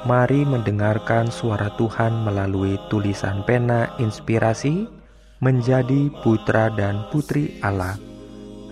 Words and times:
Mari 0.00 0.48
mendengarkan 0.48 1.28
suara 1.28 1.68
Tuhan 1.76 2.24
melalui 2.24 2.80
tulisan 2.88 3.44
pena 3.44 3.92
inspirasi 4.00 4.88
menjadi 5.44 6.08
putra 6.24 6.72
dan 6.72 7.04
putri 7.12 7.60
Allah. 7.60 8.00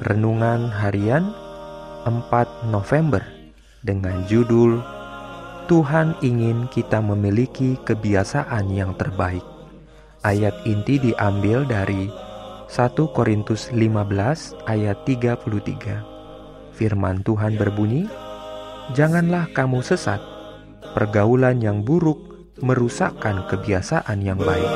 Renungan 0.08 0.72
harian 0.72 1.28
4 2.08 2.72
November 2.72 3.20
dengan 3.84 4.24
judul 4.24 4.80
Tuhan 5.68 6.16
ingin 6.24 6.64
kita 6.72 7.04
memiliki 7.04 7.76
kebiasaan 7.84 8.72
yang 8.72 8.96
terbaik. 8.96 9.44
Ayat 10.24 10.56
inti 10.64 10.96
diambil 10.96 11.68
dari 11.68 12.08
1 12.72 12.72
Korintus 13.12 13.68
15 13.76 14.56
ayat 14.64 14.96
33. 15.04 16.00
Firman 16.72 17.20
Tuhan 17.20 17.60
berbunyi, 17.60 18.08
"Janganlah 18.96 19.52
kamu 19.52 19.84
sesat 19.84 20.37
pergaulan 20.94 21.60
yang 21.62 21.82
buruk 21.86 22.18
merusakkan 22.58 23.46
kebiasaan 23.46 24.18
yang 24.22 24.38
baik. 24.38 24.68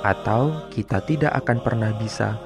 atau 0.03 0.67
kita 0.69 1.01
tidak 1.03 1.33
akan 1.43 1.57
pernah 1.63 1.91
bisa 1.95 2.37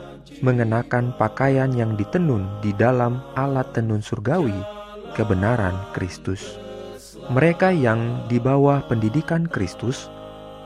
mengenakan 0.41 1.13
pakaian 1.17 1.69
yang 1.73 1.93
ditenun 1.93 2.47
di 2.66 2.73
dalam 2.73 3.21
alat 3.38 3.69
tenun 3.77 4.01
surgawi, 4.01 4.55
kebenaran 5.13 5.75
Kristus. 5.93 6.70
Mereka 7.30 7.69
yang 7.75 8.25
di 8.25 8.41
bawah 8.41 8.81
pendidikan 8.89 9.45
Kristus 9.45 10.09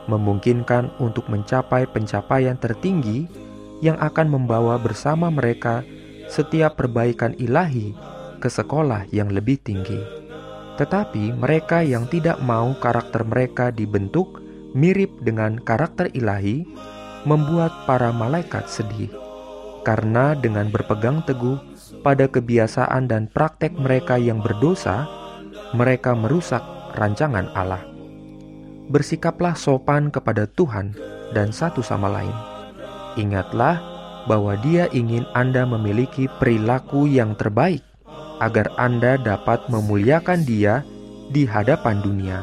memungkinkan 0.07 0.95
untuk 1.01 1.27
mencapai 1.27 1.89
pencapaian 1.89 2.55
tertinggi 2.55 3.27
yang 3.83 3.99
akan 3.99 4.31
membawa 4.31 4.79
bersama 4.79 5.27
mereka 5.27 5.83
setiap 6.31 6.79
perbaikan 6.79 7.35
ilahi 7.35 7.91
ke 8.39 8.47
sekolah 8.47 9.09
yang 9.11 9.33
lebih 9.33 9.59
tinggi. 9.59 9.99
Tetapi 10.75 11.35
mereka 11.35 11.83
yang 11.83 12.07
tidak 12.07 12.39
mau 12.43 12.75
karakter 12.79 13.23
mereka 13.23 13.71
dibentuk 13.71 14.43
mirip 14.75 15.11
dengan 15.23 15.55
karakter 15.59 16.11
ilahi 16.11 16.67
membuat 17.23 17.71
para 17.87 18.11
malaikat 18.11 18.67
sedih. 18.67 19.09
Karena 19.87 20.35
dengan 20.35 20.67
berpegang 20.73 21.23
teguh 21.23 21.57
pada 22.01 22.27
kebiasaan 22.27 23.07
dan 23.07 23.29
praktek 23.29 23.71
mereka 23.77 24.17
yang 24.17 24.41
berdosa, 24.41 25.05
mereka 25.75 26.15
merusak 26.15 26.63
rancangan 26.95 27.51
Allah. 27.51 27.83
Bersikaplah 28.87 29.59
sopan 29.59 30.09
kepada 30.09 30.47
Tuhan 30.47 30.95
dan 31.35 31.51
satu 31.51 31.83
sama 31.83 32.07
lain. 32.07 32.33
Ingatlah 33.19 33.81
bahwa 34.25 34.57
Dia 34.63 34.89
ingin 34.95 35.27
Anda 35.35 35.67
memiliki 35.67 36.31
perilaku 36.39 37.05
yang 37.05 37.35
terbaik 37.37 37.81
agar 38.39 38.71
Anda 38.75 39.19
dapat 39.19 39.67
memuliakan 39.71 40.43
Dia 40.43 40.81
di 41.29 41.47
hadapan 41.47 42.01
dunia. 42.03 42.39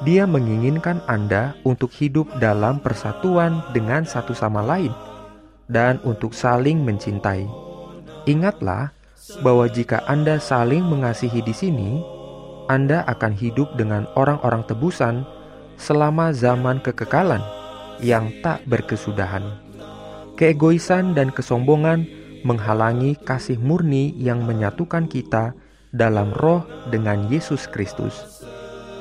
Dia 0.00 0.24
menginginkan 0.24 1.04
Anda 1.04 1.52
untuk 1.64 1.92
hidup 1.92 2.28
dalam 2.40 2.80
persatuan 2.80 3.60
dengan 3.76 4.08
satu 4.08 4.32
sama 4.32 4.64
lain 4.64 4.92
dan 5.68 6.00
untuk 6.08 6.32
saling 6.32 6.80
mencintai. 6.80 7.44
Ingatlah 8.24 8.96
bahwa 9.44 9.68
jika 9.68 10.02
Anda 10.08 10.40
saling 10.40 10.82
mengasihi 10.82 11.44
di 11.44 11.52
sini, 11.52 12.00
anda 12.70 13.02
akan 13.10 13.34
hidup 13.34 13.74
dengan 13.74 14.06
orang-orang 14.14 14.62
tebusan 14.70 15.26
selama 15.74 16.30
zaman 16.30 16.78
kekekalan 16.78 17.42
yang 17.98 18.30
tak 18.46 18.62
berkesudahan. 18.70 19.42
Keegoisan 20.38 21.18
dan 21.18 21.34
kesombongan 21.34 22.06
menghalangi 22.46 23.18
kasih 23.26 23.58
murni 23.58 24.14
yang 24.16 24.46
menyatukan 24.46 25.10
kita 25.10 25.52
dalam 25.90 26.30
roh 26.38 26.62
dengan 26.94 27.26
Yesus 27.26 27.66
Kristus. 27.66 28.46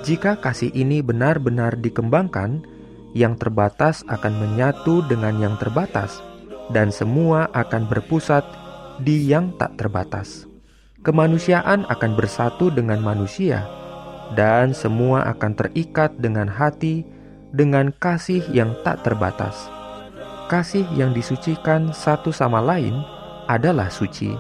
Jika 0.01 0.41
kasih 0.41 0.73
ini 0.73 1.05
benar-benar 1.05 1.77
dikembangkan, 1.77 2.65
yang 3.13 3.37
terbatas 3.37 4.01
akan 4.09 4.33
menyatu 4.37 5.05
dengan 5.05 5.37
yang 5.37 5.55
terbatas, 5.61 6.19
dan 6.73 6.89
semua 6.89 7.47
akan 7.53 7.85
berpusat 7.85 8.43
di 9.01 9.29
yang 9.29 9.53
tak 9.55 9.77
terbatas 9.77 10.48
kemanusiaan 11.01 11.87
akan 11.87 12.11
bersatu 12.19 12.67
dengan 12.67 12.99
manusia, 12.99 13.63
dan 14.35 14.75
semua 14.75 15.25
akan 15.31 15.55
terikat 15.55 16.13
dengan 16.19 16.45
hati 16.45 17.07
dengan 17.55 17.89
kasih 17.97 18.43
yang 18.53 18.75
tak 18.85 19.01
terbatas. 19.01 19.71
Kasih 20.49 20.85
yang 20.97 21.13
disucikan 21.13 21.93
satu 21.93 22.33
sama 22.33 22.61
lain 22.61 22.93
adalah 23.49 23.89
suci. 23.89 24.33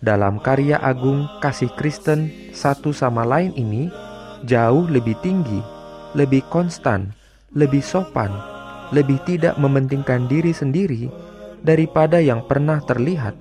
Dalam 0.00 0.40
karya 0.40 0.80
agung 0.80 1.28
kasih 1.44 1.68
Kristen 1.76 2.32
satu 2.56 2.92
sama 2.92 3.24
lain 3.28 3.52
ini 3.52 3.92
jauh 4.48 4.88
lebih 4.88 5.16
tinggi, 5.20 5.60
lebih 6.16 6.40
konstan, 6.48 7.12
lebih 7.52 7.84
sopan, 7.84 8.32
lebih 8.96 9.20
tidak 9.28 9.60
mementingkan 9.60 10.24
diri 10.24 10.56
sendiri 10.56 11.12
daripada 11.60 12.16
yang 12.16 12.40
pernah 12.48 12.80
terlihat 12.80 13.36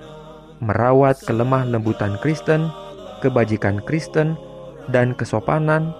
merawat 0.60 1.20
kelemah 1.24 1.68
lembutan 1.68 2.20
Kristen, 2.20 2.72
kebajikan 3.24 3.80
Kristen, 3.84 4.36
dan 4.92 5.16
kesopanan, 5.16 5.92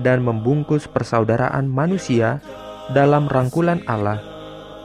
dan 0.00 0.22
membungkus 0.22 0.86
persaudaraan 0.86 1.66
manusia 1.66 2.40
dalam 2.92 3.28
rangkulan 3.28 3.84
Allah, 3.84 4.20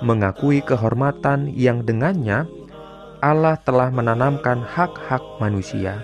mengakui 0.04 0.60
kehormatan 0.64 1.52
yang 1.54 1.86
dengannya 1.88 2.50
Allah 3.24 3.56
telah 3.64 3.88
menanamkan 3.88 4.60
hak-hak 4.60 5.24
manusia. 5.40 6.04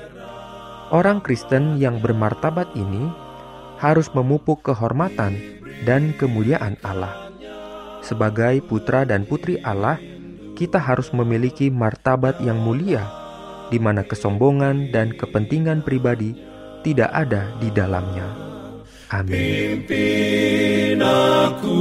Orang 0.89 1.19
Kristen 1.19 1.75
yang 1.75 1.99
bermartabat 1.99 2.71
ini 2.79 3.11
harus 3.77 4.07
memupuk 4.15 4.63
kehormatan 4.63 5.35
dan 5.83 6.15
kemuliaan 6.15 6.79
Allah. 6.81 7.29
Sebagai 7.99 8.63
putra 8.63 9.03
dan 9.03 9.27
putri 9.27 9.59
Allah, 9.61 9.99
kita 10.59 10.75
harus 10.75 11.15
memiliki 11.15 11.71
martabat 11.71 12.43
yang 12.43 12.59
mulia, 12.59 13.07
di 13.71 13.79
mana 13.79 14.03
kesombongan 14.03 14.91
dan 14.91 15.15
kepentingan 15.15 15.87
pribadi 15.87 16.35
tidak 16.83 17.07
ada 17.15 17.47
di 17.63 17.71
dalamnya. 17.71 18.27
Amin. 19.15 19.87
Pimpin 19.87 20.99
aku 20.99 21.79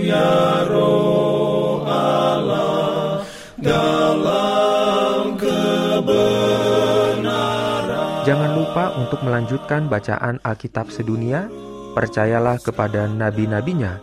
ya 0.00 0.64
roh 0.72 1.84
Allah 1.84 3.20
dalam 3.60 5.36
kebenaran. 5.36 6.32
Jangan 8.24 8.50
lupa 8.56 8.96
untuk 8.96 9.20
melanjutkan 9.20 9.92
bacaan 9.92 10.40
Alkitab 10.40 10.88
sedunia. 10.88 11.52
Percayalah 11.92 12.56
kepada 12.56 13.04
nabi-nabinya 13.04 14.00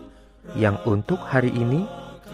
yang 0.54 0.78
untuk 0.86 1.18
hari 1.26 1.50
ini 1.50 1.90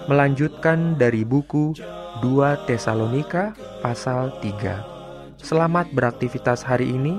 melanjutkan 0.05 0.93
dari 0.97 1.25
buku 1.25 1.73
2 2.21 2.65
Tesalonika 2.69 3.53
pasal 3.81 4.31
3. 4.41 4.83
Selamat 5.41 5.87
beraktivitas 5.93 6.63
hari 6.65 6.89
ini. 6.93 7.17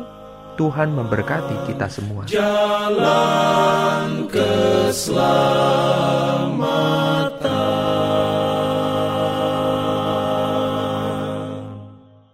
Tuhan 0.57 0.89
memberkati 0.97 1.69
kita 1.69 1.85
semua. 1.85 2.25
jalan 2.25 4.25
keselamatan. 4.33 7.26